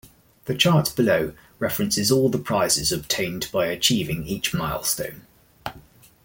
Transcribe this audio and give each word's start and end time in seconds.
The 0.45 0.55
chart 0.55 0.95
below 0.95 1.33
references 1.59 2.11
all 2.11 2.27
the 2.27 2.39
prizes 2.39 2.91
obtained 2.91 3.47
by 3.51 3.67
achieving 3.67 4.25
each 4.25 4.51
milestone. 4.51 5.27